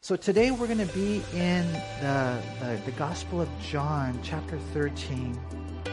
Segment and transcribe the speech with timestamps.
[0.00, 1.66] So today we're going to be in
[2.00, 5.36] the, the, the Gospel of John, chapter 13,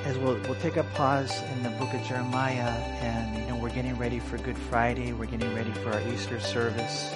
[0.04, 2.70] as we'll, we'll take a pause in the book of Jeremiah,
[3.02, 6.39] and you know we're getting ready for Good Friday, we're getting ready for our Easter
[6.39, 7.12] service.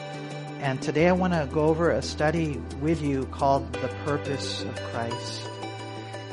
[0.62, 4.76] And today I want to go over a study with you called The Purpose of
[4.86, 5.44] Christ.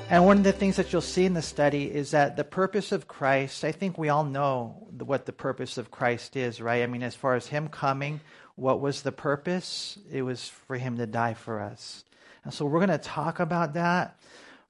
[0.09, 2.93] And one of the things that you'll see in the study is that the purpose
[2.93, 6.83] of Christ, I think we all know what the purpose of Christ is, right?
[6.83, 8.21] I mean, as far as Him coming,
[8.57, 9.99] what was the purpose?
[10.11, 12.05] It was for Him to die for us.
[12.45, 14.19] And so we're going to talk about that.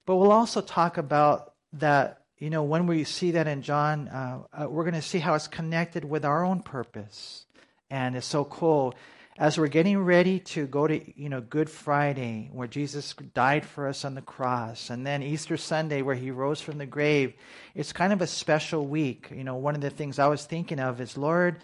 [0.05, 4.43] But we'll also talk about that, you know, when we see that in John, uh,
[4.53, 7.47] uh, we're going to see how it's connected with our own purpose.
[7.91, 8.95] And it's so cool
[9.39, 13.87] as we're getting ready to go to you know good friday where jesus died for
[13.87, 17.35] us on the cross and then easter sunday where he rose from the grave
[17.75, 20.81] it's kind of a special week you know one of the things i was thinking
[20.81, 21.59] of is lord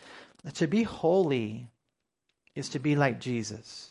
[0.55, 1.66] to be holy
[2.55, 3.91] is to be like jesus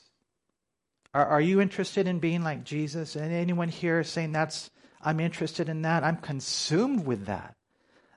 [1.14, 4.70] are, are you interested in being like jesus and anyone here saying that's
[5.02, 7.56] i'm interested in that i'm consumed with that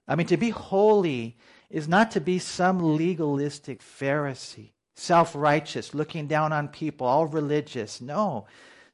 [0.09, 1.37] i mean to be holy
[1.71, 8.01] is not to be some legalistic pharisee self righteous, looking down on people, all religious.
[8.01, 8.47] No.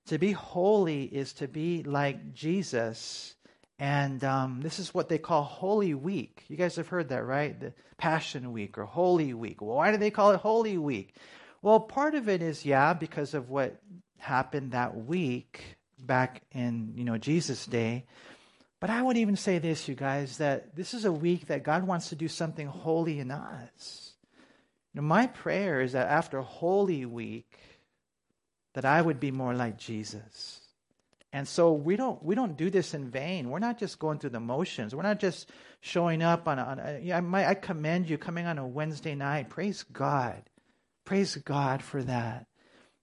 [0.06, 3.34] To be holy is to be like Jesus.
[3.78, 6.44] And um, this is what they call Holy Week.
[6.48, 7.58] You guys have heard that, right?
[7.58, 9.62] The Passion Week or Holy Week.
[9.62, 11.14] Well, why do they call it Holy Week?
[11.62, 13.80] Well, part of it is, yeah, because of what
[14.18, 18.04] happened that week back in, you know, Jesus' day.
[18.80, 21.86] But I would even say this, you guys, that this is a week that God
[21.86, 24.14] wants to do something holy in us.
[24.94, 27.58] Now, my prayer is that after Holy Week,
[28.74, 30.60] that I would be more like Jesus.
[31.32, 33.50] And so we don't we don't do this in vain.
[33.50, 34.94] We're not just going through the motions.
[34.94, 35.48] We're not just
[35.80, 36.58] showing up on.
[36.58, 39.48] A, on a, I, might, I commend you coming on a Wednesday night.
[39.48, 40.42] Praise God,
[41.10, 42.46] praise God for that.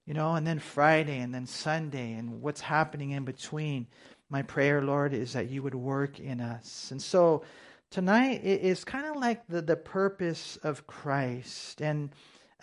[0.06, 3.86] You know, and then Friday, and then Sunday, and what's happening in between.
[4.30, 6.90] My prayer, Lord, is that you would work in us.
[6.92, 7.44] And so
[7.92, 11.82] tonight is kind of like the, the purpose of Christ.
[11.82, 12.12] And,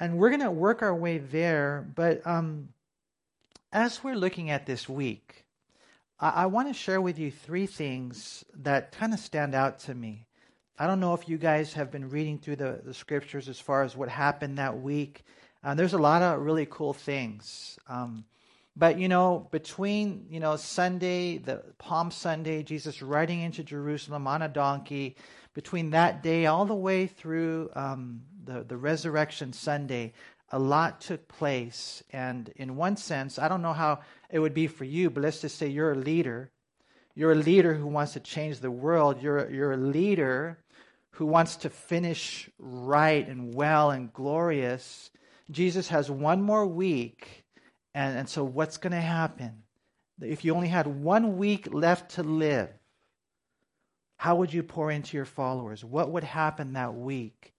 [0.01, 1.87] and we're going to work our way there.
[1.95, 2.71] But um,
[3.71, 5.45] as we're looking at this week,
[6.19, 9.95] I, I want to share with you three things that kind of stand out to
[9.95, 10.27] me.
[10.77, 13.85] I don't know if you guys have been reading through the, the scriptures as far
[13.85, 15.23] as what happened that week.
[15.63, 17.79] Uh, there's a lot of really cool things.
[17.89, 18.25] Um,
[18.75, 24.43] but you know, between you know Sunday, the Palm Sunday, Jesus riding into Jerusalem on
[24.43, 25.15] a donkey,
[25.55, 30.13] between that day all the way through um, the the Resurrection Sunday,
[30.51, 32.03] a lot took place.
[32.13, 35.41] And in one sense, I don't know how it would be for you, but let's
[35.41, 36.51] just say you're a leader.
[37.15, 39.23] You're a leader who wants to change the world.
[39.23, 40.59] You're you're a leader
[41.15, 45.11] who wants to finish right and well and glorious.
[45.51, 47.45] Jesus has one more week
[47.95, 49.63] and, and so, what's going to happen?
[50.21, 52.69] If you only had one week left to live,
[54.17, 55.85] how would you pour into your followers?
[55.85, 57.53] What would happen that week?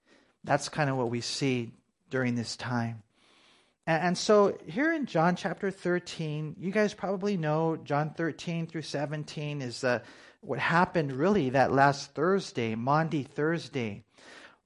[0.44, 1.72] That's kind of what we see
[2.10, 3.04] during this time.
[3.88, 8.82] And, and so, here in John chapter 13, you guys probably know John 13 through
[8.82, 10.02] 17 is the,
[10.46, 14.04] what happened really that last Thursday, Maundy Thursday.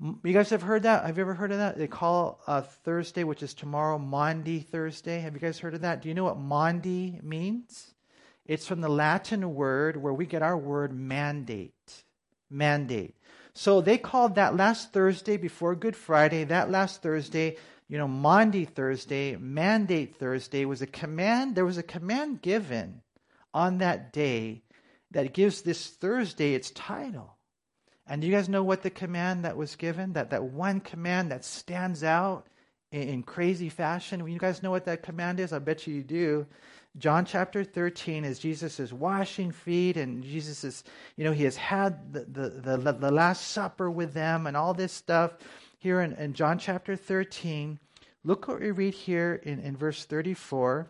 [0.01, 1.06] You guys have heard that?
[1.06, 1.78] Have you ever heard of that?
[1.78, 5.19] They call uh, Thursday, which is tomorrow, Maundy Thursday.
[5.19, 6.01] Have you guys heard of that?
[6.01, 7.94] Do you know what Maundy means?
[8.45, 12.03] It's from the Latin word where we get our word mandate.
[12.50, 13.16] Mandate.
[13.53, 17.57] So they called that last Thursday before Good Friday, that last Thursday,
[17.89, 21.56] you know, Maundy Thursday, Mandate Thursday was a command.
[21.56, 23.01] There was a command given
[23.53, 24.63] on that day
[25.12, 27.36] that gives this Thursday its title.
[28.08, 30.14] And do you guys know what the command that was given?
[30.14, 32.47] That, that one command that stands out
[32.92, 34.28] in, in crazy fashion?
[34.28, 35.53] You guys know what that command is?
[35.53, 36.48] I bet you you do.
[36.98, 40.84] John chapter 13 is Jesus is washing feet and Jesus is,
[41.16, 44.74] you know, he has had the, the, the, the Last Supper with them and all
[44.74, 45.34] this stuff
[45.78, 47.80] here in, in John chapter 13.
[48.24, 50.90] Look what we read here in, in verse 34.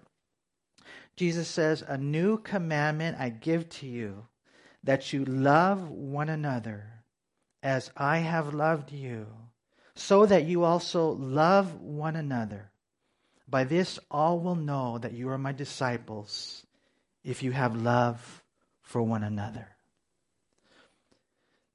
[1.20, 4.28] Jesus says, A new commandment I give to you,
[4.86, 7.04] that you love one another
[7.62, 9.28] as I have loved you,
[9.96, 12.72] so that you also love one another.
[13.50, 16.66] By this all will know that you are my disciples,
[17.22, 18.42] if you have love
[18.82, 19.76] for one another.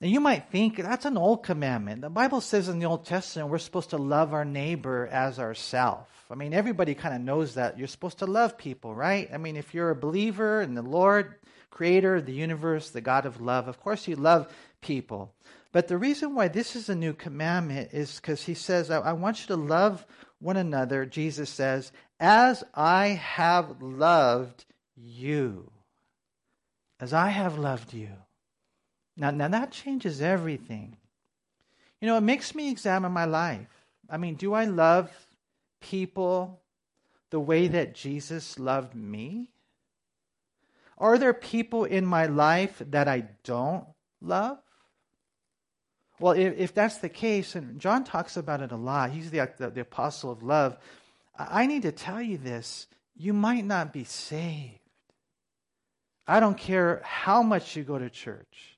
[0.01, 2.03] Now you might think that's an old commandment.
[2.03, 6.09] The Bible says in the Old Testament we're supposed to love our neighbor as ourself.
[6.31, 7.79] I mean, everybody kind of knows that.
[7.79, 9.29] You're supposed to love people, right?
[9.33, 11.37] I mean, if you're a believer in the Lord,
[11.71, 15.33] creator of the universe, the God of love, of course you love people.
[15.73, 19.13] But the reason why this is a new commandment is because he says, I, I
[19.13, 20.07] want you to love
[20.39, 24.65] one another, Jesus says, as I have loved
[24.97, 25.71] you.
[27.01, 28.11] As I have loved you.
[29.17, 30.97] Now, now that changes everything.
[32.01, 33.69] You know, it makes me examine my life.
[34.11, 35.11] I mean, do I love
[35.81, 36.61] people
[37.31, 39.51] the way that Jesus loved me?
[40.99, 43.87] Are there people in my life that I don't
[44.21, 44.59] love?
[46.21, 49.51] Well, if, if that's the case, and John talks about it a lot, he's the,
[49.59, 50.77] the, the apostle of love.
[51.37, 54.79] I need to tell you this you might not be saved.
[56.27, 58.74] I don't care how much you go to church.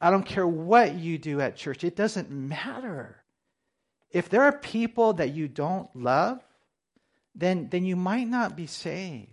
[0.00, 1.84] I don't care what you do at church.
[1.84, 3.22] It doesn't matter.
[4.10, 6.40] If there are people that you don't love,
[7.34, 9.32] then, then you might not be saved.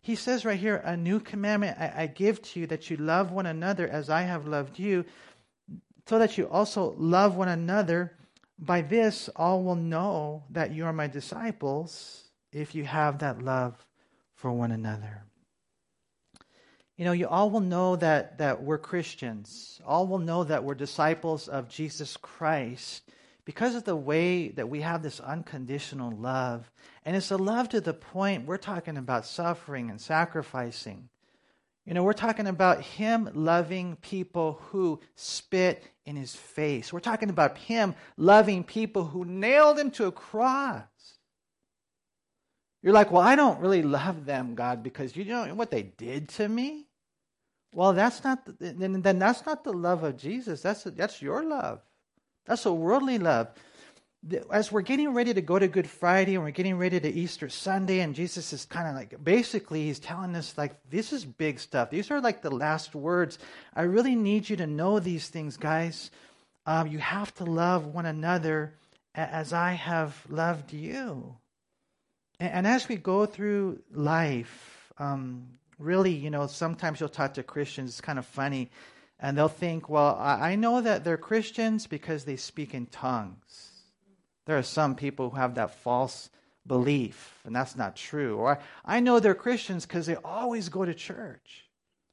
[0.00, 3.30] He says right here, A new commandment I, I give to you that you love
[3.30, 5.04] one another as I have loved you,
[6.06, 8.12] so that you also love one another.
[8.58, 13.84] By this, all will know that you are my disciples if you have that love
[14.34, 15.24] for one another.
[16.96, 19.80] You know, you all will know that, that we're Christians.
[19.84, 23.02] All will know that we're disciples of Jesus Christ
[23.44, 26.70] because of the way that we have this unconditional love.
[27.04, 31.08] And it's a love to the point we're talking about suffering and sacrificing.
[31.84, 36.92] You know, we're talking about Him loving people who spit in His face.
[36.92, 40.84] We're talking about Him loving people who nailed Him to a cross.
[42.84, 46.28] You're like, well, I don't really love them, God, because you know what they did
[46.30, 46.84] to me.
[47.72, 50.60] Well, that's not the, then, then that's not the love of Jesus.
[50.60, 51.80] That's that's your love.
[52.44, 53.48] That's a worldly love.
[54.52, 57.48] As we're getting ready to go to Good Friday and we're getting ready to Easter
[57.48, 61.58] Sunday, and Jesus is kind of like basically he's telling us like this is big
[61.60, 61.88] stuff.
[61.88, 63.38] These are like the last words.
[63.74, 66.10] I really need you to know these things, guys.
[66.66, 68.74] Um, you have to love one another
[69.14, 71.36] as I have loved you.
[72.40, 75.46] And, as we go through life, um,
[75.78, 77.90] really, you know, sometimes you'll talk to Christians.
[77.90, 78.70] It's kind of funny
[79.24, 83.70] and they'll think, well, I know that they're Christians because they speak in tongues.
[84.46, 86.28] There are some people who have that false
[86.66, 88.36] belief, and that's not true.
[88.36, 91.64] Or I know they're Christians because they always go to church.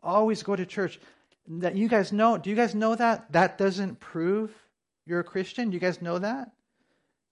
[0.02, 1.00] Always go to church.
[1.48, 3.32] That you guys know, do you guys know that?
[3.34, 4.54] That doesn't prove
[5.06, 5.70] you're a Christian.
[5.70, 6.52] Do you guys know that?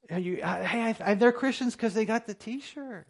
[0.09, 3.07] You, hey, I, I, they're Christians because they got the t shirt.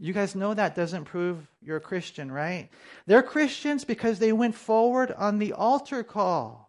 [0.00, 2.68] You guys know that doesn't prove you're a Christian, right?
[3.06, 6.68] They're Christians because they went forward on the altar call.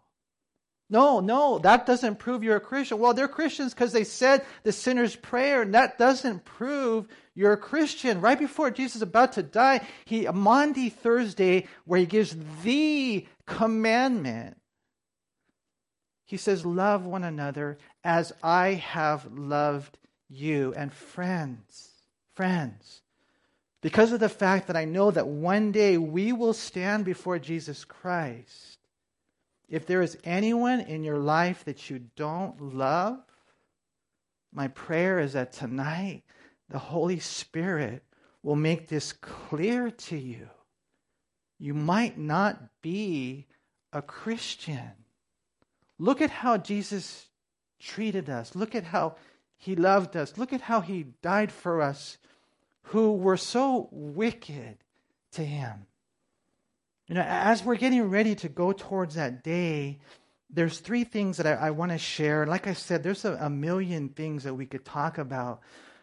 [0.92, 2.98] No, no, that doesn't prove you're a Christian.
[2.98, 7.56] Well, they're Christians because they said the sinner's prayer, and that doesn't prove you're a
[7.56, 8.20] Christian.
[8.20, 14.56] Right before Jesus is about to die, he Maundy Thursday, where he gives the commandment,
[16.30, 19.98] he says, Love one another as I have loved
[20.28, 20.72] you.
[20.76, 21.90] And friends,
[22.36, 23.02] friends,
[23.80, 27.84] because of the fact that I know that one day we will stand before Jesus
[27.84, 28.78] Christ.
[29.68, 33.18] If there is anyone in your life that you don't love,
[34.52, 36.22] my prayer is that tonight
[36.68, 38.04] the Holy Spirit
[38.44, 40.48] will make this clear to you.
[41.58, 43.48] You might not be
[43.92, 44.92] a Christian.
[46.00, 47.28] Look at how Jesus
[47.78, 48.56] treated us.
[48.56, 49.16] Look at how
[49.58, 50.38] he loved us.
[50.38, 52.16] Look at how he died for us
[52.84, 54.78] who were so wicked
[55.32, 55.86] to him.
[57.06, 59.98] You know, as we're getting ready to go towards that day,
[60.48, 62.46] there's three things that I, I want to share.
[62.46, 65.60] Like I said, there's a, a, million things that we could talk about.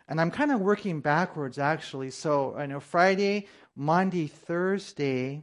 [0.08, 2.12] And I'm kind of working backwards, actually.
[2.12, 5.42] So, I know Friday, Maundy, Thursday.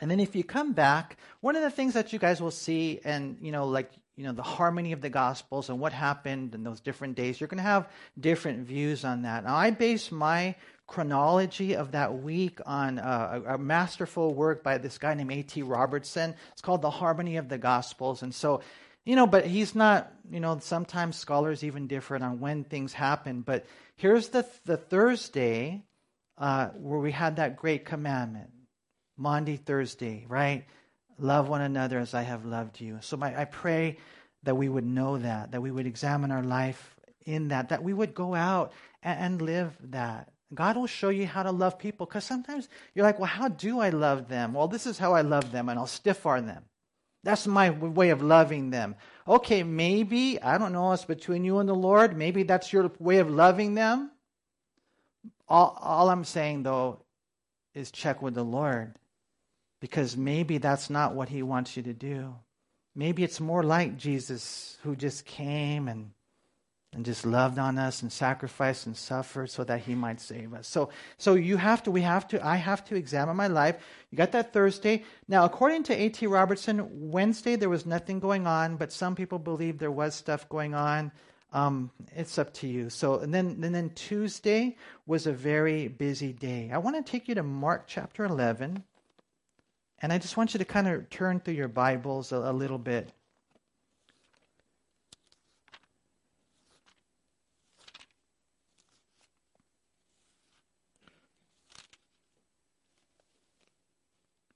[0.00, 3.00] And then if you come back, one of the things that you guys will see,
[3.04, 6.62] and, you know, like you know the harmony of the gospels and what happened in
[6.62, 7.88] those different days you're going to have
[8.20, 10.54] different views on that now i base my
[10.92, 15.62] chronology of that week on uh, a, a, masterful work by this guy named A.T.
[15.62, 16.34] Robertson.
[16.52, 18.22] It's called The Harmony of the Gospels.
[18.22, 18.60] And so,
[19.06, 23.40] you know, but he's not, you know, sometimes scholars even differ on when things happen.
[23.40, 23.64] But
[23.96, 25.82] here's the, the Thursday
[26.36, 28.50] uh, where we had that great commandment
[29.16, 30.64] Maundy, Thursday, right?
[31.18, 32.98] Love one another as I have loved you.
[33.00, 33.98] So my, I pray
[34.42, 37.92] that we would know that, that we would examine our life in that, that we
[37.92, 40.32] would go out and, and live that.
[40.54, 43.80] God will show you how to love people because sometimes you're like, well, how do
[43.80, 44.52] I love them?
[44.52, 46.64] Well, this is how I love them, and I'll stiff arm them.
[47.24, 48.96] That's my way of loving them.
[49.26, 52.16] Okay, maybe, I don't know, it's between you and the Lord.
[52.16, 54.10] Maybe that's your way of loving them.
[55.48, 57.04] All, all I'm saying, though,
[57.74, 58.94] is check with the Lord
[59.82, 62.36] because maybe that's not what he wants you to do.
[62.94, 66.12] Maybe it's more like Jesus who just came and
[66.94, 70.68] and just loved on us and sacrificed and suffered so that he might save us.
[70.68, 73.76] So so you have to we have to I have to examine my life.
[74.10, 75.02] You got that Thursday.
[75.26, 76.28] Now according to A.T.
[76.28, 80.74] Robertson, Wednesday there was nothing going on, but some people believe there was stuff going
[80.74, 81.10] on.
[81.52, 82.88] Um, it's up to you.
[82.88, 86.70] So and then and then Tuesday was a very busy day.
[86.72, 88.84] I want to take you to Mark chapter 11.
[90.02, 92.78] And I just want you to kind of turn through your Bibles a, a little
[92.78, 93.12] bit.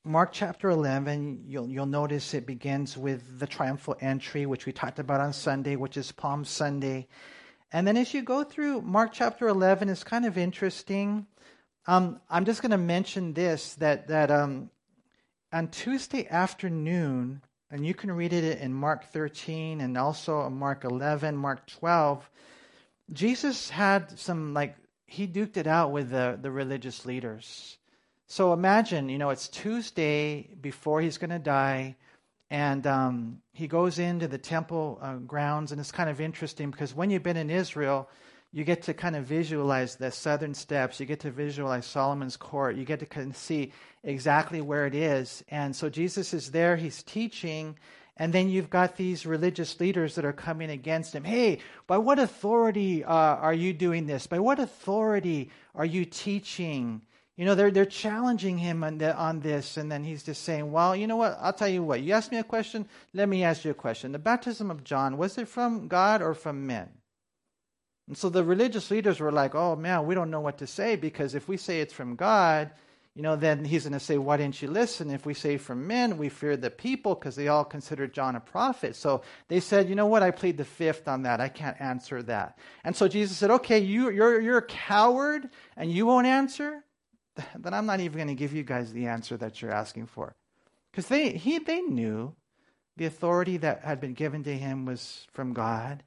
[0.02, 4.98] Mark chapter 11, you'll, you'll notice it begins with the triumphal entry, which we talked
[4.98, 7.06] about on Sunday, which is Palm Sunday.
[7.72, 11.26] And then as you go through Mark chapter 11, it's kind of interesting.
[11.86, 14.70] Um, I'm just going to mention this that, that um,
[15.52, 21.36] on Tuesday afternoon, and you can read it in Mark 13 and also Mark 11,
[21.36, 22.28] Mark 12,
[23.12, 24.76] Jesus had some, like,
[25.06, 27.78] he duked it out with the, the religious leaders.
[28.26, 31.96] So imagine, you know, it's Tuesday before he's going to die,
[32.50, 36.94] and um, he goes into the temple uh, grounds, and it's kind of interesting because
[36.94, 38.08] when you've been in Israel,
[38.56, 42.74] you get to kind of visualize the southern steps, you get to visualize Solomon's court,
[42.76, 43.70] you get to kind of see
[44.02, 45.44] exactly where it is.
[45.50, 47.76] And so Jesus is there, he's teaching,
[48.16, 51.22] and then you've got these religious leaders that are coming against him.
[51.22, 54.26] Hey, by what authority uh, are you doing this?
[54.26, 57.02] By what authority are you teaching?
[57.36, 60.72] You know, they're, they're challenging him on, the, on this, and then he's just saying,
[60.72, 61.36] Well, you know what?
[61.42, 62.00] I'll tell you what.
[62.00, 64.12] You asked me a question, let me ask you a question.
[64.12, 66.88] The baptism of John, was it from God or from men?
[68.08, 70.96] And so the religious leaders were like, Oh, man, we don't know what to say
[70.96, 72.70] because if we say it's from God,
[73.16, 75.10] you know, then he's going to say, Why didn't you listen?
[75.10, 78.40] If we say from men, we fear the people because they all considered John a
[78.40, 78.94] prophet.
[78.94, 80.22] So they said, You know what?
[80.22, 81.40] I plead the fifth on that.
[81.40, 82.58] I can't answer that.
[82.84, 86.84] And so Jesus said, Okay, you, you're, you're a coward and you won't answer?
[87.58, 90.36] then I'm not even going to give you guys the answer that you're asking for.
[90.90, 92.34] Because they, he, they knew
[92.96, 96.02] the authority that had been given to him was from God.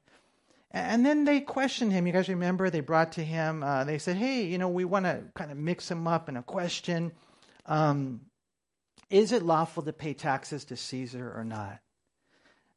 [0.72, 2.06] And then they questioned him.
[2.06, 2.70] You guys remember?
[2.70, 5.56] They brought to him, uh, they said, hey, you know, we want to kind of
[5.56, 7.12] mix him up in a question.
[7.66, 8.20] Um,
[9.08, 11.80] is it lawful to pay taxes to Caesar or not?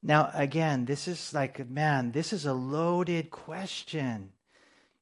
[0.02, 4.32] Now, again, this is like, man, this is a loaded question.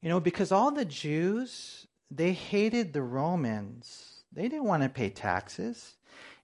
[0.02, 4.24] You know, because all the Jews, they hated the Romans.
[4.34, 5.96] They didn't want to pay taxes.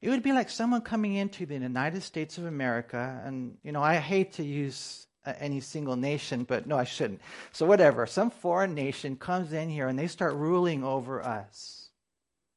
[0.01, 3.81] It would be like someone coming into the United States of America, and you know,
[3.81, 5.06] I hate to use
[5.39, 7.21] any single nation, but no, I shouldn't.
[7.51, 11.89] So whatever, some foreign nation comes in here and they start ruling over us.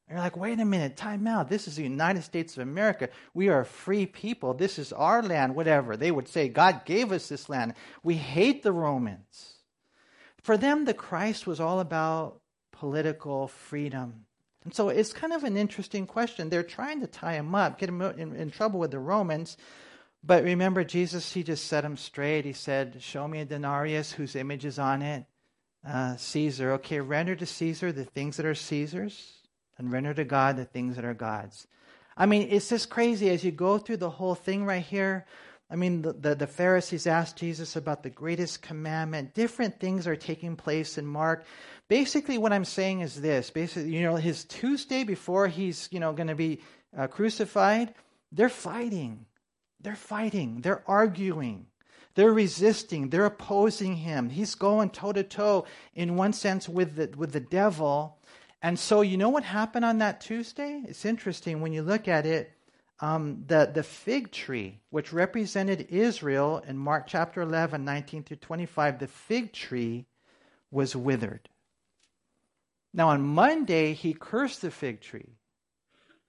[0.08, 1.48] And you're like, wait a minute, time out.
[1.48, 3.10] This is the United States of America.
[3.32, 4.54] We are a free people.
[4.54, 5.96] This is our land, whatever.
[5.96, 7.74] They would say, God gave us this land.
[8.02, 9.54] We hate the Romans.
[10.42, 12.40] For them, the Christ was all about
[12.72, 14.24] political freedom.
[14.64, 16.48] And so it's kind of an interesting question.
[16.48, 19.56] They're trying to tie him up, get him in, in, trouble with the Romans.
[20.22, 22.44] But remember, Jesus, he just set him straight.
[22.44, 25.24] He said, Show me a denarius whose image is on it.
[25.86, 26.72] Uh, Caesar.
[26.72, 29.32] Okay, render to Caesar the things that are Caesar's,
[29.78, 31.66] and render to God the things that are God's.
[32.16, 35.24] I mean, it's just crazy as you go through the whole thing right here.
[35.70, 39.34] I mean, the, the, the, Pharisees asked Jesus about the greatest commandment.
[39.34, 41.44] Different things are taking place in Mark.
[41.88, 43.50] Basically, what I'm saying is this.
[43.50, 46.60] Basically, you know, his Tuesday before he's, you know, going to be
[46.96, 47.94] uh, crucified,
[48.32, 49.26] they're fighting.
[49.82, 50.60] They're fighting.
[50.60, 51.66] They're arguing.
[52.14, 53.10] They're resisting.
[53.10, 54.30] They're opposing him.
[54.30, 58.18] He's going toe to toe, in one sense, with the, with the devil.
[58.62, 60.82] And so, you know what happened on that Tuesday?
[60.87, 62.52] It's interesting when you look at it
[63.00, 68.99] um, the, the fig tree, which represented Israel in Mark chapter 11, 19 through 25,
[68.99, 70.06] the fig tree
[70.70, 71.49] was withered.
[72.92, 75.37] Now, on Monday, he cursed the fig tree.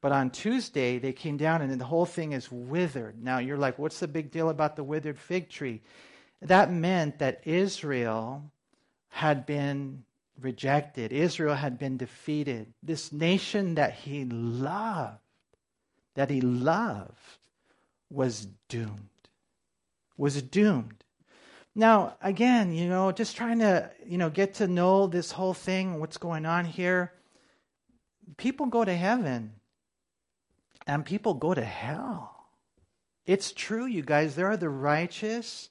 [0.01, 3.23] But on Tuesday, they came down and the whole thing is withered.
[3.23, 5.81] Now, you're like, what's the big deal about the withered fig tree?
[6.41, 8.51] That meant that Israel
[9.09, 10.03] had been
[10.39, 12.73] rejected, Israel had been defeated.
[12.81, 15.19] This nation that he loved
[16.15, 17.17] that he loved
[18.09, 19.09] was doomed.
[20.17, 21.03] Was doomed.
[21.73, 25.99] Now, again, you know, just trying to, you know, get to know this whole thing,
[25.99, 27.13] what's going on here.
[28.37, 29.53] People go to heaven
[30.87, 32.47] and people go to hell.
[33.25, 34.35] It's true, you guys.
[34.35, 35.69] There are the righteous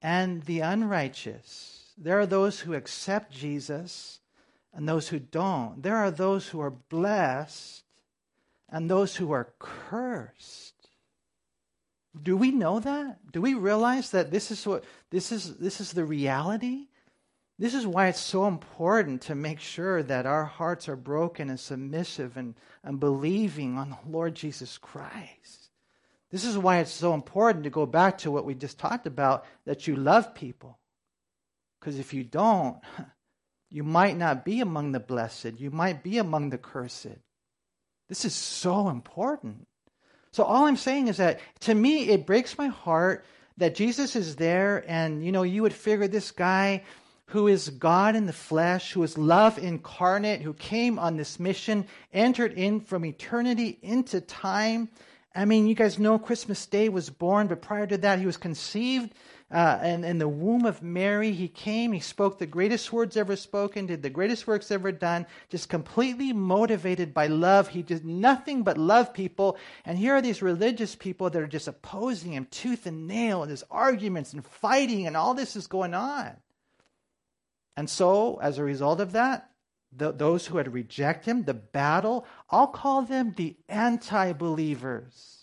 [0.00, 1.92] and the unrighteous.
[1.96, 4.20] There are those who accept Jesus
[4.74, 5.82] and those who don't.
[5.82, 7.84] There are those who are blessed
[8.68, 10.74] and those who are cursed.
[12.20, 13.32] Do we know that?
[13.32, 16.88] Do we realize that this is what this is this is the reality?
[17.62, 21.60] This is why it's so important to make sure that our hearts are broken and
[21.60, 25.70] submissive and, and believing on the Lord Jesus Christ.
[26.32, 29.46] This is why it's so important to go back to what we just talked about
[29.64, 30.80] that you love people.
[31.78, 32.78] Because if you don't,
[33.70, 37.14] you might not be among the blessed, you might be among the cursed.
[38.08, 39.68] This is so important.
[40.32, 43.24] So all I'm saying is that to me, it breaks my heart
[43.58, 46.82] that Jesus is there, and you know, you would figure this guy
[47.32, 51.86] who is God in the flesh, who is love incarnate, who came on this mission,
[52.12, 54.88] entered in from eternity into time.
[55.34, 58.36] I mean, you guys know Christmas Day was born, but prior to that, he was
[58.36, 59.12] conceived
[59.52, 63.36] uh, and in the womb of Mary, he came, he spoke the greatest words ever
[63.36, 67.68] spoken, did the greatest works ever done, just completely motivated by love.
[67.68, 69.58] He did nothing but love people.
[69.84, 73.50] And here are these religious people that are just opposing him tooth and nail, and
[73.50, 76.34] there's arguments and fighting, and all this is going on.
[77.76, 79.50] And so, as a result of that,
[79.94, 85.42] the, those who had rejected him, the battle, I'll call them the anti believers.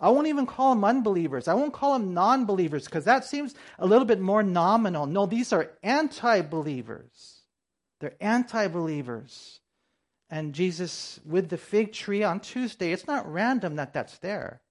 [0.00, 1.48] I won't even call them unbelievers.
[1.48, 5.06] I won't call them non believers because that seems a little bit more nominal.
[5.06, 7.42] No, these are anti believers.
[8.00, 9.60] They're anti believers.
[10.28, 14.62] And Jesus, with the fig tree on Tuesday, it's not random that that's there,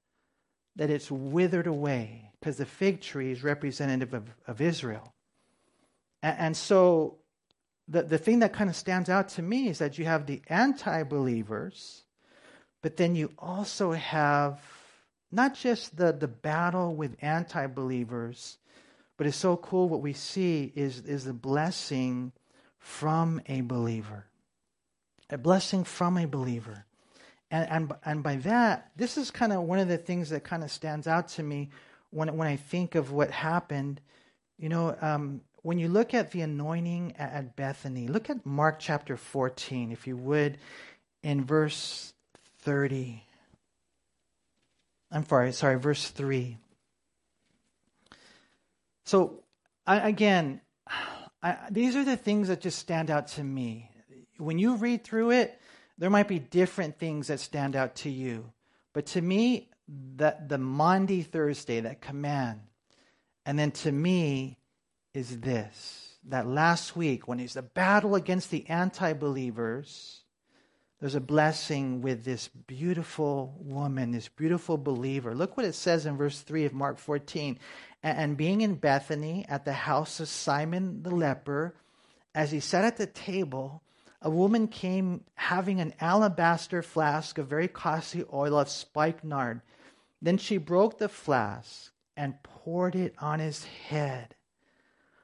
[0.76, 5.13] that it's withered away because the fig tree is representative of, of Israel.
[6.24, 7.18] And, and so
[7.88, 10.42] the, the thing that kind of stands out to me is that you have the
[10.48, 12.04] anti believers,
[12.82, 14.60] but then you also have
[15.32, 18.58] not just the, the battle with anti believers,
[19.18, 22.32] but it's so cool what we see is, is the blessing
[22.80, 24.26] from a believer.
[25.30, 26.86] A blessing from a believer.
[27.50, 30.64] And, and, and by that, this is kind of one of the things that kind
[30.64, 31.70] of stands out to me
[32.10, 34.02] when, when I think of what happened.
[34.58, 39.18] You know, um, when you look at the anointing at, Bethany, look at Mark chapter
[39.18, 40.58] 14, if you would,
[41.24, 42.14] in verse
[42.60, 43.24] 30.
[45.10, 46.58] I'm sorry, sorry, verse 3.
[49.06, 49.44] So,
[49.88, 50.60] I, again,
[51.42, 53.90] I, these are the things that just stand out to me.
[54.38, 55.60] When you read through it,
[55.98, 58.52] there might be different things that stand out to you.
[58.92, 59.70] But to me,
[60.18, 62.62] that the Maundy Thursday, that command,
[63.46, 64.58] and then to me
[65.14, 70.24] is this that last week when it's the battle against the anti believers,
[71.00, 75.36] there's a blessing with this beautiful woman, this beautiful believer.
[75.36, 77.60] Look what it says in verse 3 of Mark 14.
[78.02, 81.76] And being in Bethany at the house of Simon the leper,
[82.34, 83.84] as he sat at the table,
[84.22, 89.62] a woman came having an alabaster flask of very costly oil of spikenard.
[90.22, 94.36] Then she broke the flask and poured it on his head.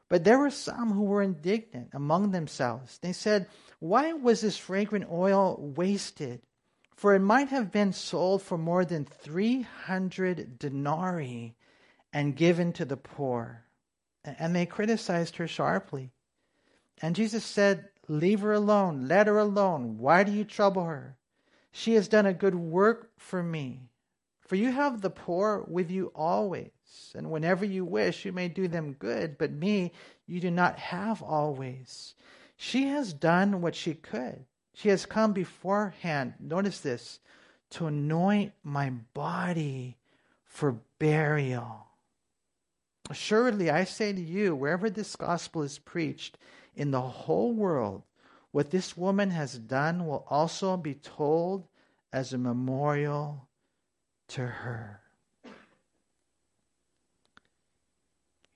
[0.10, 2.98] But there were some who were indignant among themselves.
[2.98, 6.42] They said, Why was this fragrant oil wasted?
[6.96, 11.56] For it might have been sold for more than 300 denarii
[12.12, 13.64] and given to the poor.
[14.26, 16.12] And they criticized her sharply.
[17.02, 19.08] And Jesus said, Leave her alone.
[19.08, 20.00] Let her alone.
[20.00, 21.18] Why do you trouble her?
[21.72, 23.90] She has done a good work for me.
[24.42, 26.72] For you have the poor with you always
[27.16, 29.92] and whenever you wish, you may do them good, but me
[30.28, 32.16] you do not have always.
[32.56, 34.46] She has done what she could.
[34.74, 37.20] She has come beforehand, notice this,
[37.72, 39.98] to anoint my body
[40.46, 41.88] for burial.
[43.10, 46.38] Assuredly, I say to you, wherever this gospel is preached
[46.76, 48.04] in the whole world,
[48.52, 51.68] what this woman has done will also be told
[52.14, 53.48] as a memorial
[54.30, 55.02] to her.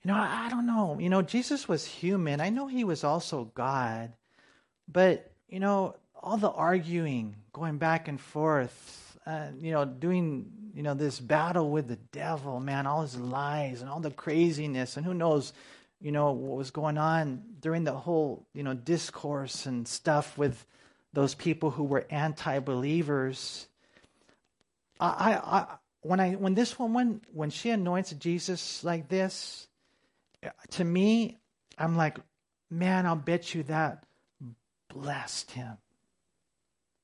[0.04, 0.98] You know, I, don't know.
[1.00, 2.40] You know, Jesus was human.
[2.40, 4.12] I know he was also God.
[4.86, 10.82] But, you know, all the arguing, going back and forth, uh, you know, doing, you
[10.82, 15.06] know, this battle with the devil, man, all his lies and all the craziness, and
[15.06, 15.54] who knows,
[16.02, 20.66] you know, what was going on during the whole, you know, discourse and stuff with
[21.14, 23.66] those people who were anti believers.
[25.00, 25.66] I, I, I,
[26.02, 29.66] when I, when this woman, when she anoints Jesus like this,
[30.70, 31.38] to me,
[31.78, 32.18] I'm like,
[32.70, 34.04] man, I'll bet you that
[34.88, 35.76] blessed him.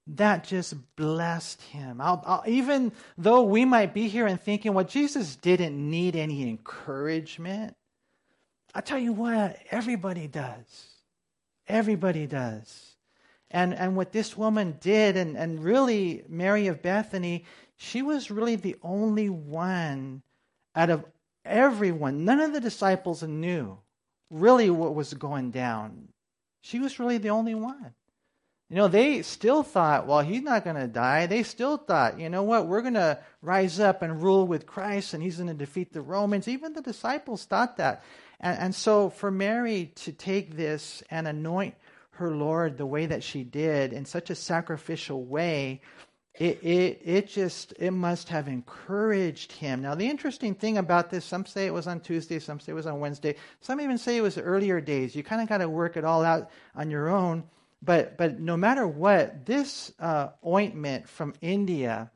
[0.07, 2.01] That just blessed him.
[2.01, 6.49] I'll, I'll, even though we might be here and thinking, well, Jesus didn't need any
[6.49, 7.77] encouragement.
[8.75, 10.87] I tell you what, everybody does.
[11.69, 12.97] Everybody does.
[13.51, 17.45] And, and what this woman did, and, and really Mary of Bethany,
[17.77, 20.23] she was really the only one
[20.75, 21.05] out of
[21.45, 22.25] everyone.
[22.25, 23.79] None of the disciples knew
[24.31, 26.09] really what was going down.
[26.63, 27.95] She was really the only one.
[28.69, 31.27] You know, they still thought, well, he's not going to die.
[31.27, 35.13] They still thought, you know what, we're going to rise up and rule with Christ
[35.13, 36.47] and he's going to defeat the Romans.
[36.47, 38.05] Even the disciples thought that.
[38.39, 41.75] And, and so for Mary to take this and anoint
[42.13, 45.81] her Lord the way that she did in such a sacrificial way,
[46.35, 49.83] it, it, it just, it must have encouraged him.
[49.83, 52.77] Now, the interesting thing about this, some say it was on Tuesday, some say it
[52.77, 55.15] was on Wednesday, some even say it was earlier days.
[55.15, 57.45] You kind of got to work it all out on your own.
[57.83, 62.11] But, but no matter what, this uh, ointment from India,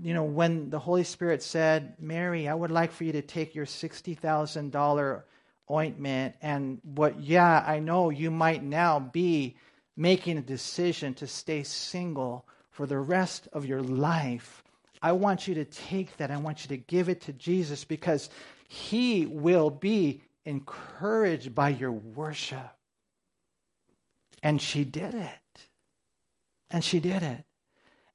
[0.00, 3.56] you know when the Holy Spirit said, "Mary, I would like for you to take
[3.56, 5.22] your $60,000
[5.68, 9.56] ointment and what yeah, I know you might now be
[9.96, 14.62] making a decision to stay single for the rest of your life.
[15.00, 16.30] I want you to take that.
[16.30, 18.30] I want you to give it to Jesus because
[18.68, 22.70] he will be encouraged by your worship.
[24.42, 25.68] And she did it.
[26.70, 27.44] And she did it.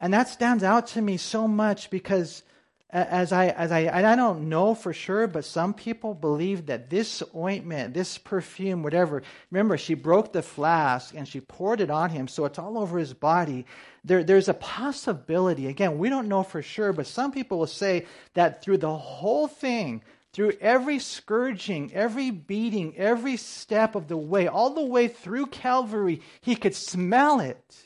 [0.02, 2.44] And that stands out to me so much because
[2.92, 7.22] as I as I I don't know for sure, but some people believe that this
[7.36, 9.22] ointment, this perfume, whatever.
[9.52, 12.98] Remember, she broke the flask and she poured it on him, so it's all over
[12.98, 13.66] his body.
[14.04, 15.68] There, there's a possibility.
[15.68, 19.48] Again, we don't know for sure, but some people will say that through the whole
[19.48, 20.02] thing,
[20.34, 26.22] through every scourging, every beating, every step of the way, all the way through Calvary,
[26.42, 27.78] he could smell it.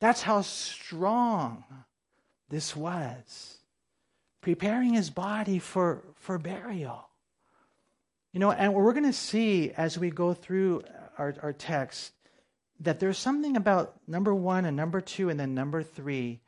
[0.00, 1.64] That's how strong
[2.48, 3.58] this was.
[4.40, 7.08] Preparing his body for, for burial.
[8.32, 10.84] You know, and we're going to see as we go through
[11.18, 12.12] our, our text
[12.80, 16.40] that there's something about number one and number two and then number three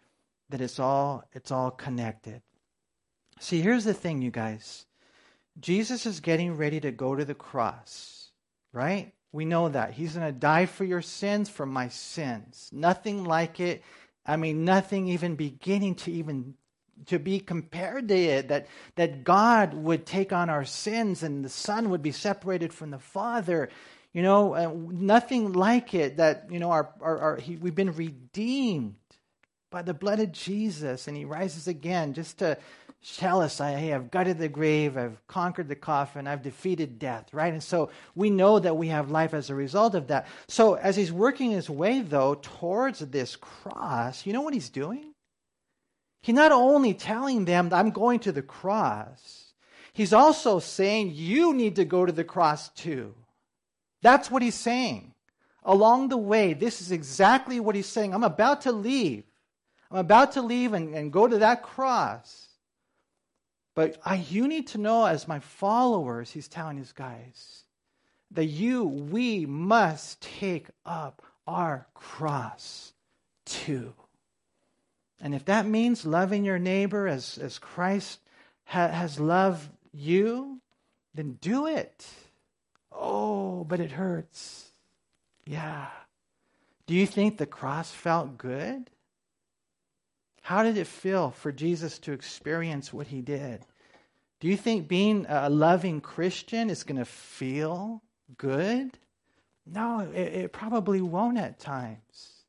[0.50, 2.42] that it's all it's all connected.
[3.40, 4.84] See, here's the thing, you guys.
[5.58, 8.30] Jesus is getting ready to go to the cross,
[8.72, 9.12] right?
[9.32, 9.92] We know that.
[9.92, 12.68] He's going to die for your sins, for my sins.
[12.72, 13.82] Nothing like it.
[14.26, 16.54] I mean, nothing even beginning to even
[17.06, 21.48] to be compared to it that that God would take on our sins and the
[21.48, 23.70] Son would be separated from the Father.
[24.12, 26.16] You know, uh, nothing like it.
[26.16, 28.96] That you know, our, our, our he, we've been redeemed
[29.70, 32.58] by the blood of Jesus, and He rises again just to
[33.16, 37.52] tell us, hey, I've gutted the grave, I've conquered the coffin, I've defeated death, right?
[37.52, 40.26] And so we know that we have life as a result of that.
[40.48, 45.14] So as he's working his way, though, towards this cross, you know what he's doing?
[46.22, 49.54] He's not only telling them, I'm going to the cross,
[49.94, 53.14] he's also saying, you need to go to the cross too.
[54.02, 55.14] That's what he's saying.
[55.62, 58.14] Along the way, this is exactly what he's saying.
[58.14, 59.24] I'm about to leave.
[59.90, 62.49] I'm about to leave and, and go to that cross.
[63.74, 67.64] But I, you need to know, as my followers, he's telling his guys,
[68.32, 72.92] that you, we must take up our cross
[73.44, 73.94] too.
[75.20, 78.20] And if that means loving your neighbor as, as Christ
[78.64, 80.60] ha, has loved you,
[81.14, 82.06] then do it.
[82.92, 84.70] Oh, but it hurts.
[85.44, 85.88] Yeah.
[86.86, 88.90] Do you think the cross felt good?
[90.50, 93.64] How did it feel for Jesus to experience what he did?
[94.40, 98.02] Do you think being a loving Christian is going to feel
[98.36, 98.98] good?
[99.64, 102.42] No, it, it, probably won't at times.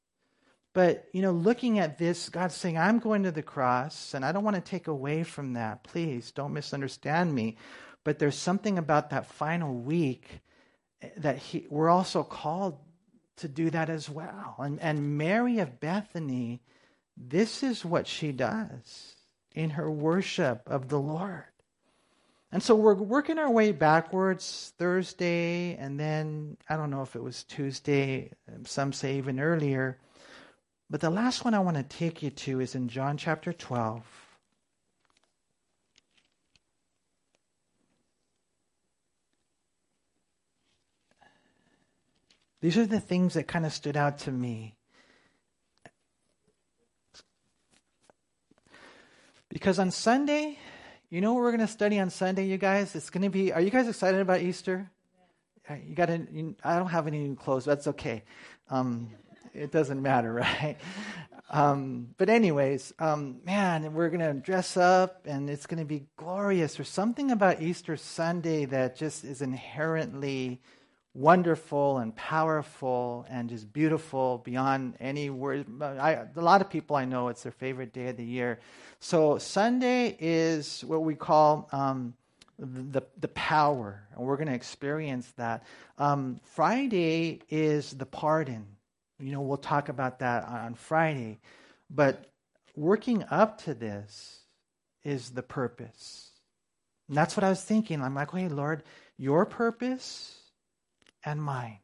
[0.74, 4.32] But, you know, looking at this, God's saying, I'm going to the cross, and I
[4.32, 5.84] don't want to take away from that.
[5.84, 7.56] Please don't misunderstand me.
[8.04, 10.42] But there's something about that final week
[11.04, 12.80] eh, that he, we're also called
[13.38, 14.56] to do that as well.
[14.58, 16.64] And, and Mary of Bethany,
[17.18, 19.16] this is what she does
[19.54, 21.46] in her worship of the Lord.
[22.52, 27.24] And so we're working our way backwards Thursday, and then I don't know if it
[27.24, 28.32] was Tuesday,
[28.66, 29.98] some say even earlier.
[30.90, 34.04] But the last one I want to take you to is in John chapter 12.
[42.60, 44.76] These are the things that kind of stood out to me.
[49.52, 50.58] Because on Sunday,
[51.10, 52.96] you know what we're going to study on Sunday, you guys?
[52.96, 54.90] It's going to be, are you guys excited about Easter?
[55.70, 57.66] You got to, I don't have any new clothes.
[57.66, 58.24] That's okay.
[58.70, 59.12] Um,
[59.54, 60.78] it doesn't matter, right?
[61.50, 66.06] Um, but, anyways, um, man, we're going to dress up and it's going to be
[66.16, 66.76] glorious.
[66.76, 70.62] There's something about Easter Sunday that just is inherently
[71.14, 75.66] wonderful and powerful and just beautiful beyond any word.
[75.82, 78.60] I, a lot of people I know, it's their favorite day of the year.
[79.00, 82.14] So Sunday is what we call um,
[82.58, 85.64] the, the power, and we're going to experience that.
[85.98, 88.66] Um, Friday is the pardon.
[89.20, 91.40] You know, we'll talk about that on Friday.
[91.90, 92.26] But
[92.76, 94.40] working up to this
[95.04, 96.30] is the purpose.
[97.08, 98.02] And that's what I was thinking.
[98.02, 98.84] I'm like, hey, Lord,
[99.18, 100.41] your purpose
[101.26, 101.80] and mine.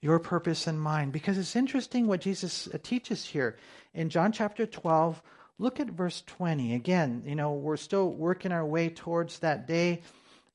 [0.00, 1.10] Your purpose and mine.
[1.10, 3.56] Because it's interesting what Jesus uh, teaches here.
[3.94, 5.22] In John chapter 12,
[5.58, 6.74] look at verse 20.
[6.74, 10.02] Again, you know, we're still working our way towards that day.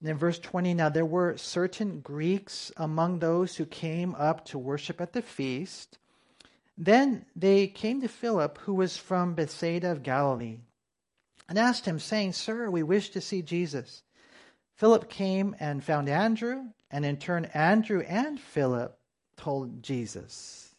[0.01, 4.59] And in verse 20, now there were certain Greeks among those who came up to
[4.59, 5.97] worship at the feast.
[6.77, 10.59] Then they came to Philip, who was from Bethsaida of Galilee,
[11.49, 14.03] and asked him, saying, Sir, we wish to see Jesus.
[14.77, 18.97] Philip came and found Andrew, and in turn, Andrew and Philip
[19.35, 20.75] told Jesus.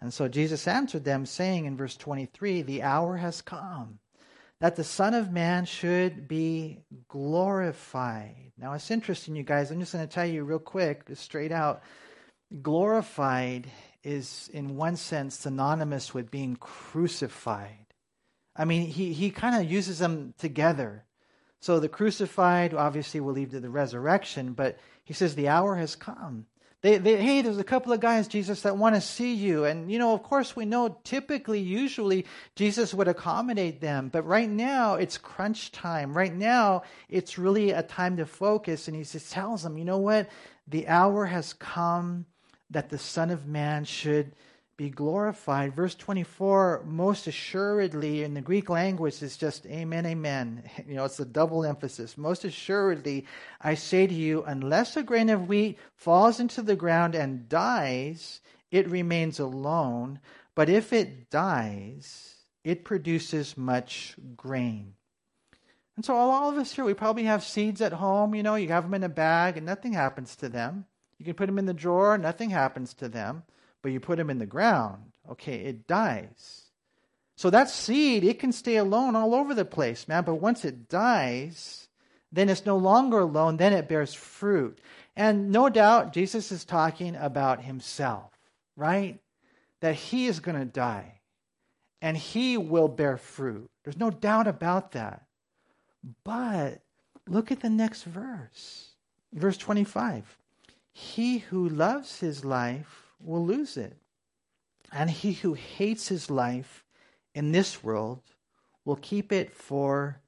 [0.00, 3.98] And so Jesus answered them, saying in verse 23 The hour has come
[4.60, 8.52] that the Son of Man should be glorified.
[8.58, 9.70] Now, it's interesting, you guys.
[9.70, 11.82] I'm just going to tell you real quick, straight out.
[12.62, 13.70] Glorified
[14.04, 17.86] is, in one sense, synonymous with being crucified.
[18.54, 21.04] I mean, he, he kind of uses them together.
[21.60, 25.94] So the crucified, obviously, will lead to the resurrection, but he says the hour has
[25.94, 26.46] come.
[26.82, 29.66] They, they, hey, there's a couple of guys, Jesus, that want to see you.
[29.66, 32.24] And, you know, of course, we know typically, usually,
[32.56, 34.08] Jesus would accommodate them.
[34.08, 36.16] But right now, it's crunch time.
[36.16, 38.88] Right now, it's really a time to focus.
[38.88, 40.30] And he just tells them, you know what?
[40.68, 42.24] The hour has come
[42.70, 44.32] that the Son of Man should
[44.80, 45.76] be glorified.
[45.76, 50.62] Verse 24, most assuredly in the Greek language is just amen, amen.
[50.88, 52.16] You know, it's a double emphasis.
[52.16, 53.26] Most assuredly,
[53.60, 58.40] I say to you, unless a grain of wheat falls into the ground and dies,
[58.70, 60.18] it remains alone.
[60.54, 64.94] But if it dies, it produces much grain.
[65.94, 68.34] And so, all of us here, we probably have seeds at home.
[68.34, 70.86] You know, you have them in a bag and nothing happens to them.
[71.18, 73.42] You can put them in the drawer, nothing happens to them
[73.82, 76.62] but you put them in the ground, okay, it dies.
[77.36, 80.88] So that seed, it can stay alone all over the place, man, but once it
[80.88, 81.88] dies,
[82.32, 84.78] then it's no longer alone, then it bears fruit.
[85.16, 88.30] And no doubt, Jesus is talking about himself,
[88.76, 89.18] right?
[89.80, 91.20] That he is going to die
[92.02, 93.70] and he will bear fruit.
[93.84, 95.22] There's no doubt about that.
[96.24, 96.80] But
[97.28, 98.90] look at the next verse,
[99.32, 100.38] verse 25.
[100.92, 103.96] He who loves his life will lose it.
[104.92, 106.84] And he who hates his life
[107.34, 108.22] in this world
[108.84, 110.20] will keep it for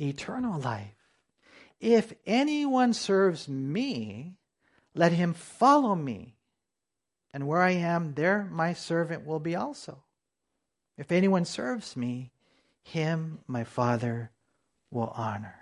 [0.00, 0.94] eternal life.
[1.80, 4.34] If anyone serves me,
[4.94, 6.34] let him follow me.
[7.32, 10.02] And where I am, there my servant will be also.
[10.96, 12.32] If anyone serves me,
[12.82, 14.32] him my Father
[14.90, 15.54] will honor.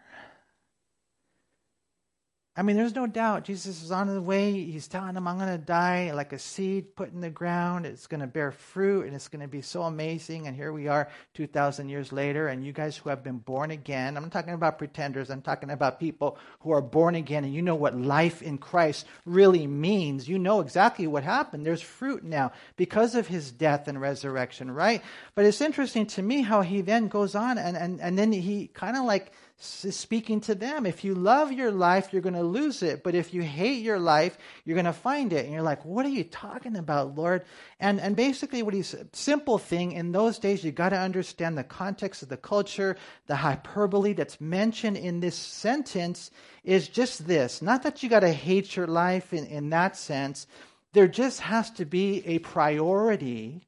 [2.59, 4.51] I mean, there's no doubt Jesus is on the way.
[4.51, 7.85] He's telling them, I'm going to die like a seed put in the ground.
[7.85, 10.47] It's going to bear fruit and it's going to be so amazing.
[10.47, 12.49] And here we are 2,000 years later.
[12.49, 15.69] And you guys who have been born again, I'm not talking about pretenders, I'm talking
[15.69, 20.27] about people who are born again and you know what life in Christ really means.
[20.27, 21.67] You know exactly what happened.
[21.67, 25.03] There's fruit now because of his death and resurrection, right?
[25.35, 28.69] But it's interesting to me how he then goes on and, and, and then he
[28.69, 30.85] kind of like, speaking to them.
[30.85, 33.03] If you love your life, you're going to lose it.
[33.03, 35.45] But if you hate your life, you're going to find it.
[35.45, 37.45] And you're like, what are you talking about, Lord?
[37.81, 41.65] And, and basically, what he's simple thing in those days, you got to understand the
[41.65, 42.97] context of the culture,
[43.29, 46.31] the hyperbole that's mentioned in this sentence
[46.63, 47.63] is just this.
[47.63, 50.47] Not that you got to hate your life in, in that sense.
[50.93, 53.67] There just has to be a priority.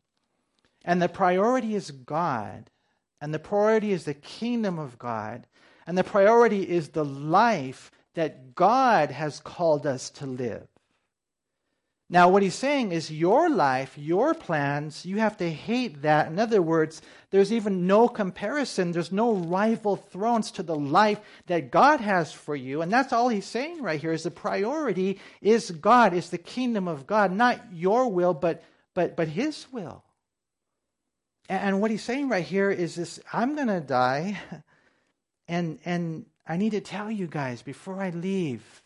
[0.84, 2.70] And the priority is God.
[3.20, 5.46] And the priority is the kingdom of God.
[5.88, 10.68] And the priority is the life that God has called us to live.
[12.10, 16.26] Now, what he's saying is your life, your plans, you have to hate that.
[16.26, 21.70] In other words, there's even no comparison, there's no rival thrones to the life that
[21.70, 22.82] God has for you.
[22.82, 26.86] And that's all he's saying right here is the priority is God, is the kingdom
[26.86, 30.04] of God, not your will, but but but his will.
[31.48, 34.38] And what he's saying right here is this I'm going to die.
[35.48, 38.82] And, and I need to tell you guys before I leave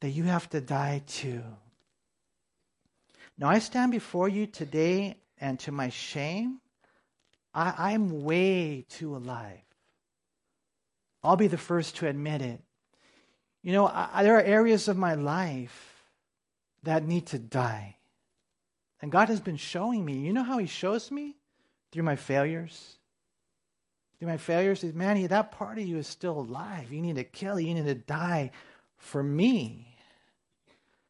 [0.00, 1.42] that you have to die too.
[3.36, 6.60] Now, I stand before you today, and to my shame,
[7.54, 9.60] I, I'm way too alive.
[11.22, 12.60] I'll be the first to admit it.
[13.62, 16.04] You know, I, there are areas of my life
[16.82, 17.96] that need to die.
[19.00, 20.18] And God has been showing me.
[20.18, 21.36] You know how He shows me?
[21.90, 22.97] Through my failures,
[24.18, 26.92] through my failures, says, Manny, that part of you is still alive.
[26.92, 28.50] You need to kill, you need to die
[28.96, 29.96] for me.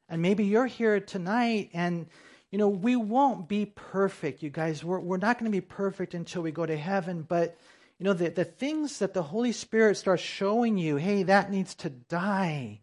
[0.08, 2.06] And maybe you're here tonight and
[2.50, 4.82] you know, we won't be perfect, you guys.
[4.82, 7.22] We're, we're not going to be perfect until we go to heaven.
[7.22, 7.58] But,
[7.98, 11.74] you know, the, the things that the Holy Spirit starts showing you, hey, that needs
[11.76, 12.80] to die,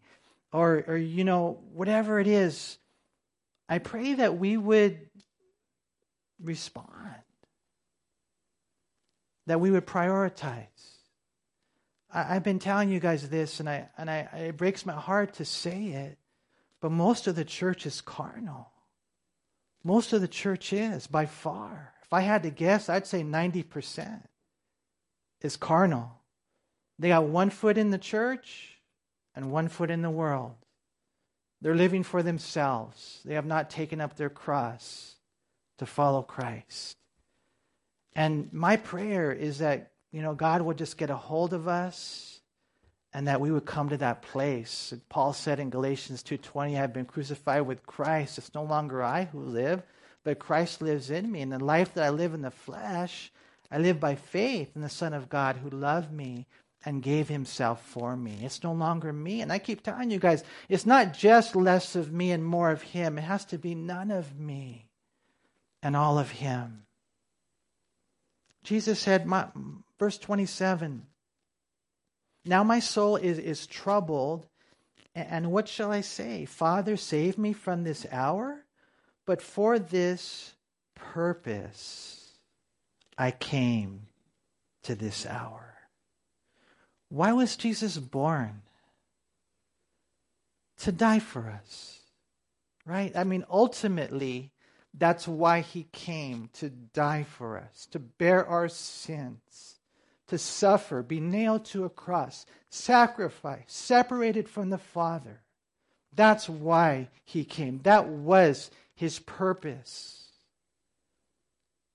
[0.52, 2.78] or, or, you know, whatever it is,
[3.68, 5.00] I pray that we would
[6.40, 7.16] respond
[9.46, 10.66] that we would prioritize.
[12.12, 15.34] I, have been telling you guys this, and, I, and I, it breaks my heart
[15.34, 16.18] to say it,
[16.80, 18.70] but most of the church is carnal.
[19.84, 21.92] Most of the church is, by far.
[22.02, 24.22] If I had to guess, I'd say 90%
[25.42, 26.10] is carnal.
[26.98, 28.78] They got one foot in the church
[29.34, 30.54] and one foot in the world.
[31.60, 33.20] They're living for themselves.
[33.24, 35.16] They have not taken up their cross
[35.78, 36.95] to follow Christ.
[38.16, 42.40] And my prayer is that, you know, God would just get a hold of us
[43.12, 44.94] and that we would come to that place.
[45.10, 48.38] Paul said in Galatians 2:20, I've been crucified with Christ.
[48.38, 49.82] It's no longer I who live,
[50.24, 51.42] but Christ lives in me.
[51.42, 53.30] And the life that I live in the flesh,
[53.70, 56.46] I live by faith in the Son of God who loved me
[56.86, 58.38] and gave himself for me.
[58.42, 59.42] It's no longer me.
[59.42, 62.80] And I keep telling you guys, it's not just less of me and more of
[62.80, 63.18] him.
[63.18, 64.88] It has to be none of me
[65.82, 66.85] and all of him.
[68.66, 69.46] Jesus said, my,
[69.96, 71.06] verse 27,
[72.44, 74.48] Now my soul is, is troubled,
[75.14, 76.46] and what shall I say?
[76.46, 78.64] Father, save me from this hour?
[79.24, 80.54] But for this
[80.96, 82.32] purpose
[83.16, 84.08] I came
[84.82, 85.76] to this hour.
[87.08, 88.62] Why was Jesus born?
[90.78, 92.00] To die for us.
[92.84, 93.16] Right?
[93.16, 94.50] I mean, ultimately,
[94.98, 99.78] that's why he came to die for us, to bear our sins,
[100.28, 105.42] to suffer, be nailed to a cross, sacrifice, separated from the Father.
[106.14, 107.80] That's why he came.
[107.82, 110.22] That was his purpose.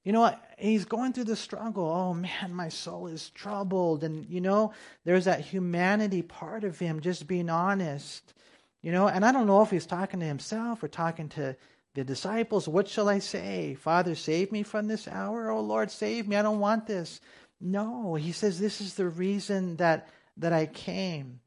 [0.04, 0.44] You know what?
[0.58, 1.86] He's going through the struggle.
[1.86, 4.04] Oh man, my soul is troubled.
[4.04, 4.74] And, you know,
[5.06, 8.34] there's that humanity part of him just being honest.
[8.82, 11.56] You know, and I don't know if he's talking to himself or talking to
[11.94, 13.76] the disciples, What shall I say?
[13.76, 15.50] Father, save me from this hour.
[15.50, 16.36] Oh, Lord, save me.
[16.36, 17.20] I don't want this.
[17.60, 21.42] No, he says, This is the reason that, that I came.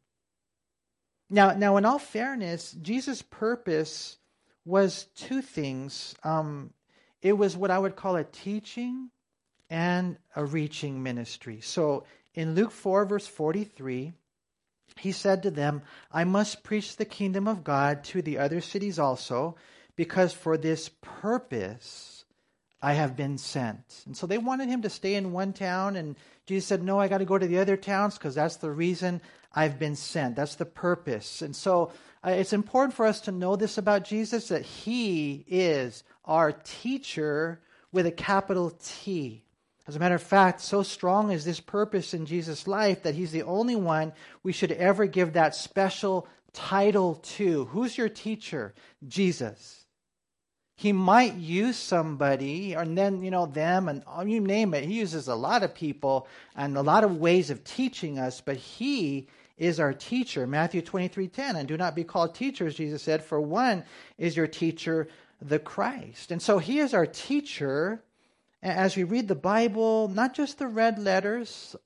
[1.31, 4.19] Now, now, in all fairness, Jesus' purpose
[4.65, 6.15] was two things.
[6.23, 6.73] Um,
[7.23, 9.11] it was what I would call a teaching
[9.71, 11.61] and a reaching ministry.
[11.61, 12.05] So
[12.35, 14.13] in Luke 4, verse 43,
[14.99, 18.99] he said to them, I must preach the kingdom of God to the other cities
[18.99, 19.57] also
[19.97, 22.25] because for this purpose
[22.85, 24.03] I have been sent.
[24.05, 27.09] And so they wanted him to stay in one town, and Jesus said, No, I
[27.09, 29.23] got to go to the other towns because that's the reason
[29.55, 30.37] I've been sent.
[30.37, 31.41] That's the purpose.
[31.41, 31.93] And so
[32.23, 37.61] uh, it's important for us to know this about Jesus that he is our teacher
[37.91, 39.45] with a capital T.
[39.87, 43.33] As a matter of fact, so strong is this purpose in Jesus' life that he's
[43.33, 47.67] the only one we should ever give that special title to.
[47.67, 48.75] Who's your teacher?
[49.07, 49.84] Jesus.
[50.77, 54.85] He might use somebody, and then, you know, them, and oh, you name it.
[54.85, 58.57] He uses a lot of people and a lot of ways of teaching us, but
[58.57, 60.47] He is our teacher.
[60.47, 61.57] Matthew 23 10.
[61.57, 63.85] And do not be called teachers, Jesus said, for one
[64.19, 65.09] is your teacher,
[65.41, 66.33] the Christ.
[66.33, 68.03] And so He is our teacher.
[68.63, 71.77] As we read the Bible, not just the red letters,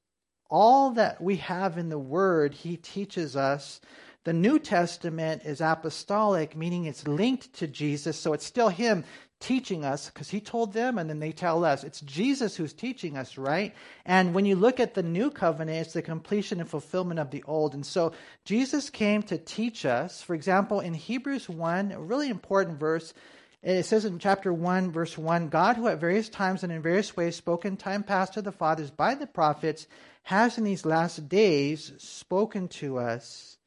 [0.48, 3.80] all that we have in the Word, He teaches us
[4.28, 9.04] the New Testament is apostolic, meaning it's linked to Jesus, so it's still Him
[9.40, 11.82] teaching us because He told them and then they tell us.
[11.82, 13.74] It's Jesus who's teaching us, right?
[14.04, 17.42] And when you look at the New Covenant, it's the completion and fulfillment of the
[17.44, 17.72] Old.
[17.72, 18.12] And so
[18.44, 20.20] Jesus came to teach us.
[20.20, 23.14] For example, in Hebrews 1, a really important verse,
[23.62, 27.16] it says in chapter 1, verse 1 God, who at various times and in various
[27.16, 29.86] ways spoke in time past to the fathers by the prophets,
[30.24, 33.57] has in these last days spoken to us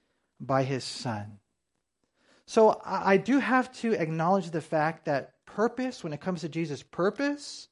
[0.42, 1.38] by his son.
[2.46, 6.84] So I do have to acknowledge the fact that purpose, when it comes to Jesus'
[6.84, 7.70] purpose,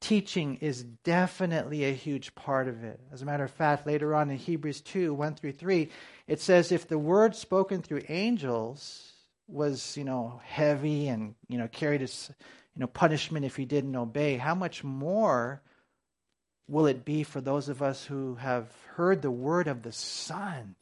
[0.00, 2.98] teaching is definitely a huge part of it.
[3.12, 5.88] As a matter of fact, later on in Hebrews 2 1 through 3,
[6.26, 9.12] it says, If the word spoken through angels
[9.46, 12.32] was, you know, heavy and, you know, carried its,
[12.74, 15.62] you know, punishment if he didn't obey, how much more
[16.66, 20.74] will it be for those of us who have heard the word of the Son?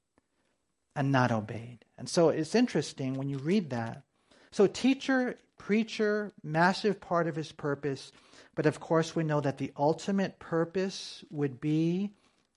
[0.97, 1.85] And not obeyed.
[1.99, 4.03] And so it's interesting when you read that.
[4.53, 8.11] So, teacher, preacher, massive part of his purpose.
[8.55, 12.11] But of course, we know that the ultimate purpose would be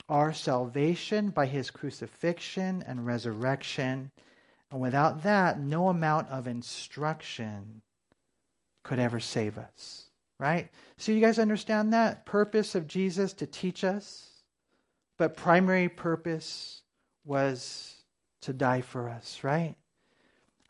[0.10, 4.12] our salvation by his crucifixion and resurrection.
[4.72, 7.82] And without that, no amount of instruction
[8.84, 10.10] could ever save us.
[10.40, 10.70] Right?
[10.98, 12.26] So, you guys understand that?
[12.26, 14.30] Purpose of Jesus to teach us,
[15.18, 16.82] but primary purpose
[17.24, 17.93] was
[18.44, 19.76] to die for us, right?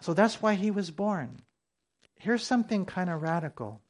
[0.01, 1.41] So that's why he was born.
[2.15, 3.82] Here's something kind of radical.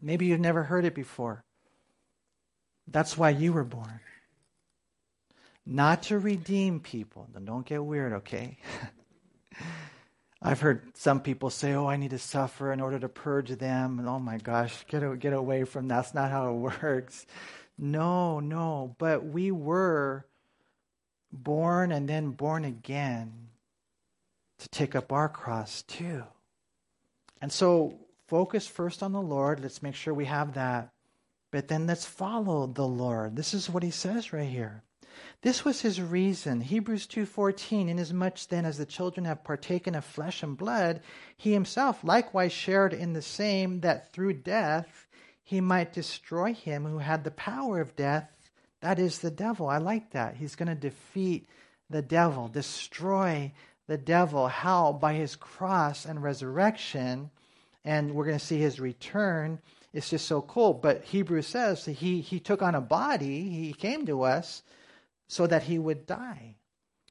[0.00, 1.44] Maybe you've never heard it before.
[2.86, 4.00] That's why you were born.
[5.64, 7.28] Not to redeem people.
[7.32, 8.58] Then don't get weird, okay?
[10.42, 13.98] I've heard some people say, "Oh, I need to suffer in order to purge them."
[13.98, 15.96] And oh my gosh, get get away from that.
[15.96, 17.26] that's not how it works.
[17.78, 20.26] No, no, but we were
[21.42, 23.32] born and then born again
[24.58, 26.24] to take up our cross too.
[27.40, 29.60] And so focus first on the Lord.
[29.60, 30.90] Let's make sure we have that.
[31.50, 33.36] But then let's follow the Lord.
[33.36, 34.82] This is what he says right here.
[35.42, 36.60] This was his reason.
[36.60, 41.00] Hebrews 2:14 inasmuch then as the children have partaken of flesh and blood
[41.36, 45.06] he himself likewise shared in the same that through death
[45.42, 48.35] he might destroy him who had the power of death
[48.86, 49.68] that is the devil.
[49.68, 50.36] I like that.
[50.36, 51.48] He's going to defeat
[51.90, 53.52] the devil, destroy
[53.88, 54.46] the devil.
[54.46, 54.92] How?
[54.92, 57.30] By his cross and resurrection.
[57.84, 59.58] And we're going to see his return.
[59.92, 60.72] It's just so cool.
[60.72, 64.62] But Hebrews says he, he took on a body, he came to us
[65.26, 66.54] so that he would die.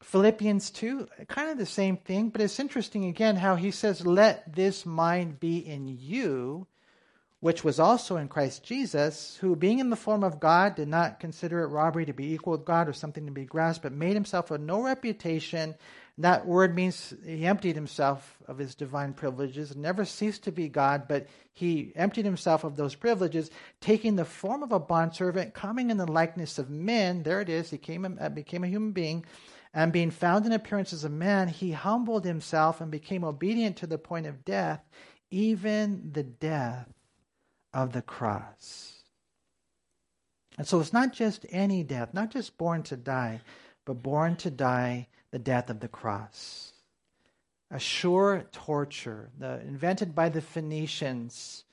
[0.01, 4.55] Philippians 2, kind of the same thing, but it's interesting again how he says, Let
[4.55, 6.67] this mind be in you,
[7.41, 11.19] which was also in Christ Jesus, who, being in the form of God, did not
[11.19, 14.13] consider it robbery to be equal with God or something to be grasped, but made
[14.13, 15.75] himself of no reputation.
[16.17, 21.09] That word means he emptied himself of his divine privileges, never ceased to be God,
[21.09, 25.97] but he emptied himself of those privileges, taking the form of a bondservant, coming in
[25.97, 27.23] the likeness of men.
[27.23, 27.69] There it is.
[27.69, 29.25] He came, uh, became a human being.
[29.73, 33.87] And being found in appearance as a man, he humbled himself and became obedient to
[33.87, 34.81] the point of death,
[35.29, 36.87] even the death
[37.75, 38.93] of the cross.
[40.57, 43.41] And so it's not just any death, not just born to die,
[43.83, 46.71] but born to die the death of the cross.
[47.69, 51.65] A sure torture, the, invented by the Phoenicians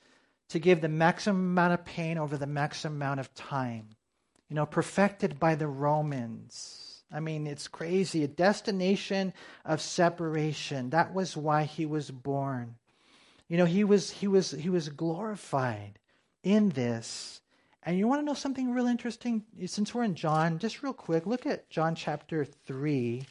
[0.49, 3.87] to give the maximum amount of pain over the maximum amount of time.
[4.49, 7.03] You know, perfected by the Romans.
[7.09, 8.25] I mean, it's crazy.
[8.25, 9.33] A destination
[9.63, 10.89] of separation.
[10.89, 12.75] That was why he was born.
[13.47, 15.99] You know, he was he was he was glorified
[16.43, 17.41] in this.
[17.83, 19.43] And you want to know something real interesting?
[19.65, 23.25] Since we're in John, just real quick, look at John chapter 3.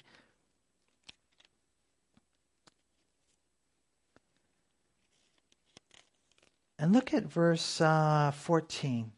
[6.79, 9.13] And look at verse uh, 14.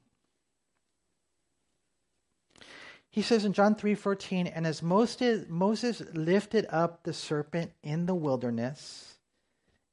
[3.14, 8.14] He says in John 3:14, "And as Moses, Moses lifted up the serpent in the
[8.14, 9.13] wilderness,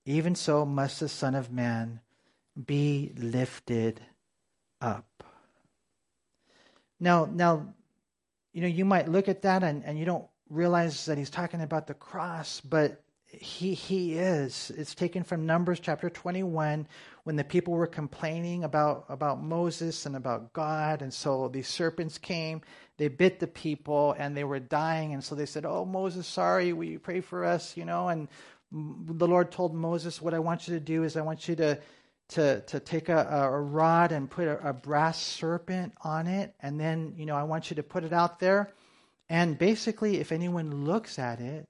[0.06, 2.00] even so must the Son of Man
[2.66, 4.02] be lifted
[4.80, 5.24] up."
[7.00, 7.74] Now, now,
[8.54, 11.62] you know, you might look at that and, and you don't realize that he's talking
[11.62, 14.72] about the cross, but he he is.
[14.76, 16.86] It's taken from Numbers chapter 21
[17.24, 22.18] when the people were complaining about about Moses and about God and so these serpents
[22.18, 22.62] came,
[22.98, 26.74] they bit the people and they were dying and so they said, "Oh Moses, sorry,
[26.74, 28.28] will you pray for us?" you know, and
[28.72, 31.80] the Lord told Moses, "What I want you to do is I want you to
[32.32, 36.80] to, to take a, a rod and put a, a brass serpent on it, and
[36.80, 38.72] then, you know, I want you to put it out there.
[39.30, 41.68] And basically, if anyone looks at it,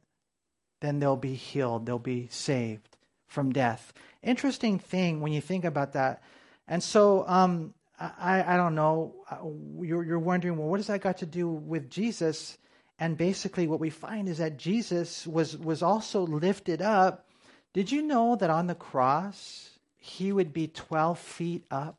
[0.80, 2.97] then they'll be healed, they'll be saved
[3.28, 3.91] from death.
[4.22, 6.22] Interesting thing when you think about that.
[6.68, 9.38] And so, um, I, I don't know, uh,
[9.84, 12.58] you're, you're wondering, well, what does that got to do with Jesus?
[13.02, 17.28] And basically, what we find is that Jesus was, was also lifted up.
[17.74, 21.97] Did you know that on the cross, he would be 12 feet up?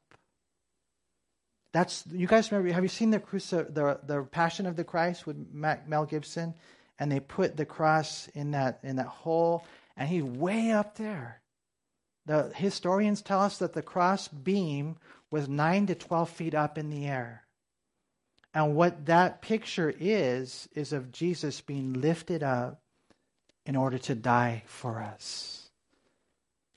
[1.75, 2.73] That's you guys remember?
[2.73, 6.55] Have you seen the cruci- the the Passion of the Christ with Mel Gibson?
[7.03, 9.65] and they put the cross in that in that hole,
[9.97, 11.41] and he's way up there.
[12.27, 14.99] The historians tell us that the cross beam
[15.29, 17.43] was nine to twelve feet up in the air.
[18.55, 22.83] And what that picture is, is of Jesus being lifted up
[23.65, 25.71] in order to die for us.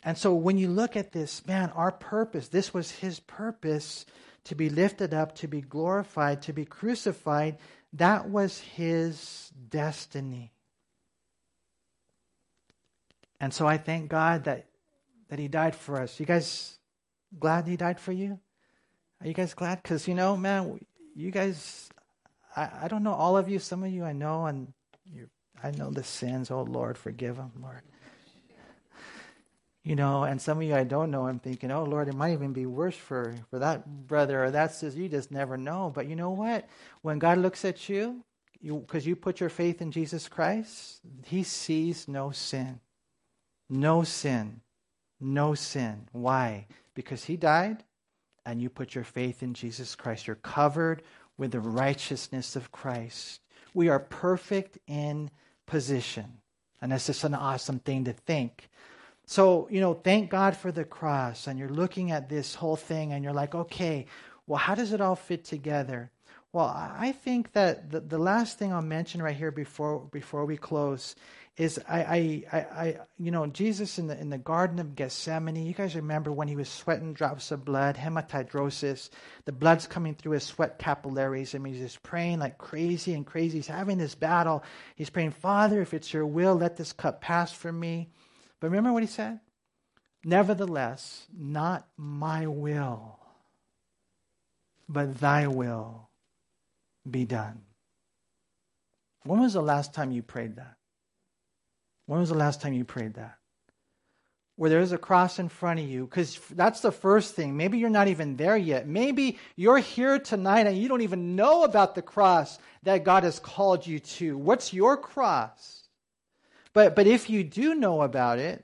[0.03, 4.05] And so when you look at this, man, our purpose, this was his purpose
[4.45, 7.57] to be lifted up, to be glorified, to be crucified,
[7.93, 10.51] that was his destiny.
[13.39, 14.67] And so I thank God that,
[15.29, 16.19] that he died for us.
[16.19, 16.77] You guys
[17.37, 18.39] glad he died for you?
[19.21, 19.81] Are you guys glad?
[19.81, 20.79] Because, you know, man,
[21.15, 21.89] you guys,
[22.55, 23.59] I, I don't know all of you.
[23.59, 24.73] Some of you I know, and
[25.63, 26.51] I know the sins.
[26.51, 27.81] Oh, Lord, forgive them, Lord.
[29.83, 32.33] You know, and some of you I don't know, I'm thinking, oh Lord, it might
[32.33, 34.99] even be worse for, for that brother or that sister.
[34.99, 35.91] You just never know.
[35.93, 36.67] But you know what?
[37.03, 38.23] When God looks at you,
[38.63, 42.79] because you, you put your faith in Jesus Christ, He sees no sin.
[43.69, 44.61] No sin.
[45.19, 46.07] No sin.
[46.11, 46.65] Why?
[46.95, 47.83] Because He died
[48.45, 50.27] and you put your faith in Jesus Christ.
[50.27, 51.01] You're covered
[51.37, 53.41] with the righteousness of Christ.
[53.73, 55.31] We are perfect in
[55.65, 56.39] position.
[56.81, 58.69] And that's just an awesome thing to think
[59.25, 61.47] so, you know, thank God for the cross.
[61.47, 64.05] And you're looking at this whole thing and you're like, okay,
[64.47, 66.11] well, how does it all fit together?
[66.55, 70.55] Well, I think that the, the last thing I'll mention right here before before we
[70.55, 71.13] close
[71.57, 75.65] is I, I, I, you know Jesus in the in the Garden of Gethsemane.
[75.65, 79.09] You guys remember when he was sweating drops of blood, hematidrosis,
[79.43, 81.53] the blood's coming through his sweat capillaries.
[81.53, 83.57] I mean, he's just praying like crazy and crazy.
[83.57, 84.63] He's having this battle.
[84.95, 88.11] He's praying, Father, if it's your will, let this cup pass from me.
[88.61, 89.41] But remember what he said?
[90.23, 93.19] Nevertheless, not my will,
[94.87, 96.07] but thy will
[97.09, 97.61] be done.
[99.23, 100.75] When was the last time you prayed that?
[102.05, 103.37] When was the last time you prayed that?
[104.57, 107.57] Where there is a cross in front of you, because that's the first thing.
[107.57, 108.87] Maybe you're not even there yet.
[108.87, 113.39] Maybe you're here tonight and you don't even know about the cross that God has
[113.39, 114.37] called you to.
[114.37, 115.83] What's your cross?
[116.73, 118.63] But, but if you do know about it,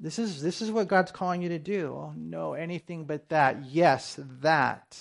[0.00, 1.94] this is, this is what God's calling you to do.
[1.94, 3.64] Oh, no, anything but that.
[3.66, 4.98] Yes, that.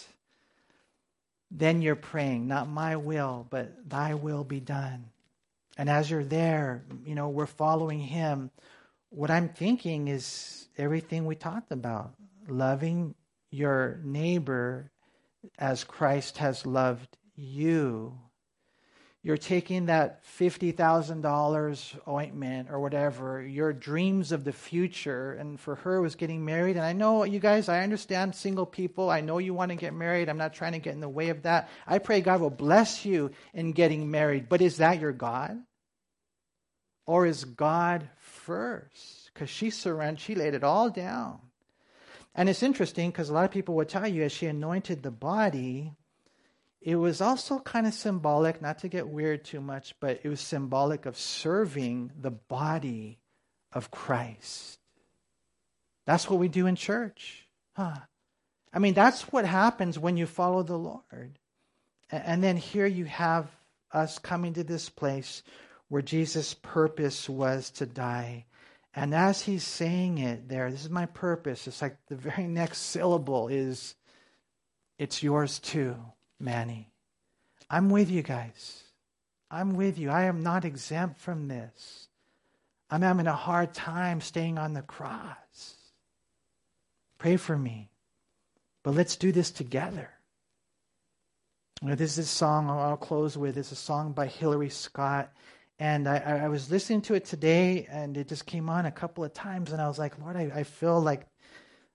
[1.55, 5.05] Then you're praying, not my will, but thy will be done.
[5.77, 8.49] And as you're there, you know, we're following him.
[9.09, 12.15] What I'm thinking is everything we talked about
[12.47, 13.13] loving
[13.51, 14.89] your neighbor
[15.59, 18.17] as Christ has loved you
[19.25, 26.01] you're taking that $50,000 ointment or whatever, your dreams of the future, and for her
[26.01, 26.75] was getting married.
[26.75, 29.09] And I know you guys, I understand single people.
[29.09, 30.27] I know you want to get married.
[30.27, 31.69] I'm not trying to get in the way of that.
[31.87, 34.49] I pray God will bless you in getting married.
[34.49, 35.57] But is that your God?
[37.05, 39.31] Or is God first?
[39.33, 41.39] Because she surrendered, she laid it all down.
[42.35, 45.11] And it's interesting because a lot of people would tell you as she anointed the
[45.11, 45.93] body,
[46.85, 50.41] it was also kind of symbolic, not to get weird too much, but it was
[50.41, 53.19] symbolic of serving the body
[53.71, 54.79] of Christ.
[56.05, 57.47] That's what we do in church.
[57.77, 57.95] Huh.
[58.73, 61.39] I mean, that's what happens when you follow the Lord.
[62.11, 63.49] And then here you have
[63.91, 65.43] us coming to this place
[65.87, 68.45] where Jesus' purpose was to die
[68.95, 71.67] And as he's saying it there, this is my purpose.
[71.67, 73.95] It's like the very next syllable is,
[74.99, 75.95] it's yours too,
[76.43, 76.91] Manny.
[77.69, 78.83] I'm with you guys.
[79.49, 80.09] I'm with you.
[80.09, 82.07] I am not exempt from this.
[82.89, 85.75] I'm having a hard time staying on the cross.
[87.17, 87.89] Pray for me.
[88.83, 90.09] But let's do this together.
[91.81, 93.57] You know, this is a song I'll close with.
[93.57, 95.31] It's a song by Hillary Scott.
[95.79, 99.23] And I, I, was listening to it today, and it just came on a couple
[99.23, 101.25] of times, and I was like, Lord, I, I feel like,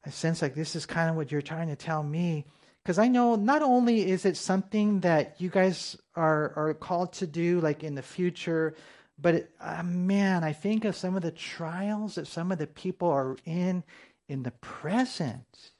[0.05, 2.44] I sense like this is kind of what you're trying to tell me.
[2.89, 7.26] Because I know not only is it something that you guys are, are called to
[7.26, 8.74] do, like in the future,
[9.18, 12.66] but it, uh, man, I think of some of the trials that some of the
[12.66, 13.84] people are in
[14.30, 15.72] in the present,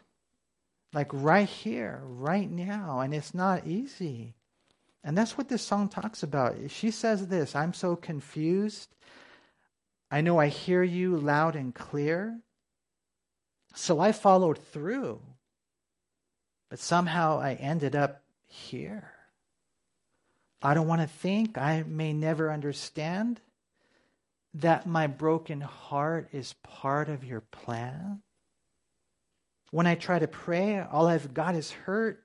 [0.93, 4.35] like right here, right now, and it's not easy.
[5.03, 6.57] And that's what this song talks about.
[6.69, 8.95] She says this I'm so confused.
[10.11, 12.39] I know I hear you loud and clear.
[13.75, 15.23] So I followed through.
[16.69, 19.11] But somehow I ended up here.
[20.61, 23.41] I don't want to think, I may never understand
[24.55, 28.23] that my broken heart is part of your plan.
[29.71, 32.23] When I try to pray, all I've got is hurt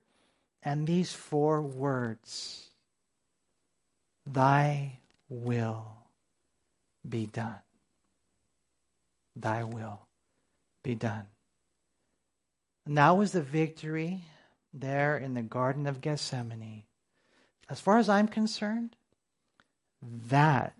[0.63, 2.69] and these four words
[4.25, 5.85] Thy will
[7.07, 7.59] be done.
[9.35, 9.99] Thy will
[10.81, 11.25] be done.
[12.85, 14.21] That was the victory
[14.74, 16.84] there in the Garden of Gethsemane.
[17.69, 18.95] As far as I'm concerned,
[20.30, 20.74] that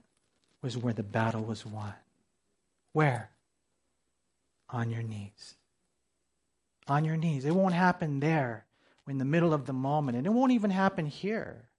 [0.62, 1.94] was where the battle was won.
[2.92, 3.30] Where?
[4.70, 5.56] On your knees.
[6.88, 7.46] On your knees.
[7.46, 8.66] It won't happen there
[9.08, 11.70] in the middle of the moment, and it won't even happen here.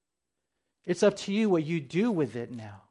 [0.85, 2.83] It's up to you what you do with it now.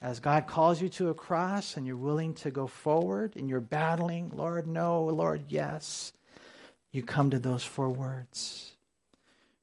[0.00, 3.60] As God calls you to a cross and you're willing to go forward and you're
[3.60, 6.12] battling, Lord, no, Lord, yes,
[6.96, 8.72] you come to those four words.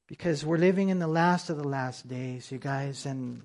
[0.07, 3.41] Because we're living in the last of the last days, you guys, and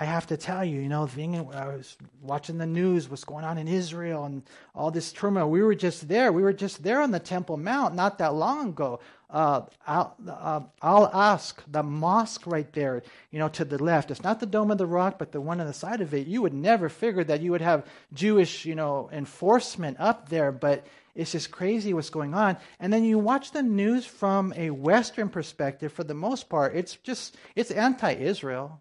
[0.00, 3.44] I have to tell you, you know, being, I was watching the news, what's going
[3.44, 4.42] on in Israel and
[4.74, 5.48] all this turmoil.
[5.48, 6.32] We were just there.
[6.32, 9.00] We were just there on the Temple Mount not that long ago.
[9.30, 14.10] Uh, I'll, uh, Al-Aqsa mosque right there, you know, to the left.
[14.10, 16.26] It's not the Dome of the Rock, but the one on the side of it.
[16.26, 20.86] You would never figure that you would have Jewish, you know, enforcement up there, but
[21.18, 22.56] it's just crazy what's going on.
[22.78, 25.92] And then you watch the news from a Western perspective.
[25.92, 28.80] For the most part, it's just it's anti-Israel.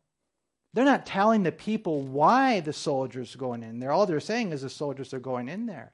[0.76, 3.92] They're not telling the people why the soldiers are going in there.
[3.92, 5.94] All they're saying is the soldiers are going in there.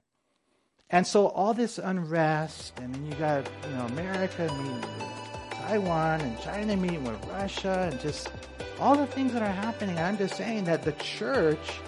[0.90, 6.20] And so all this unrest, and then you got you know America meeting with Taiwan
[6.20, 8.34] and China meeting with Russia, and just
[8.82, 9.98] all the things that are happening.
[9.98, 11.80] I'm just saying that the church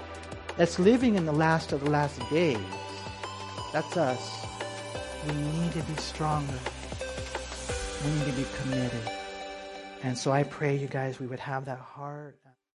[0.56, 2.58] that's living in the last of the last days,
[3.74, 4.45] that's us.
[5.28, 6.60] We need to be stronger.
[8.04, 9.12] We need to be committed.
[10.04, 12.38] And so I pray you guys we would have that heart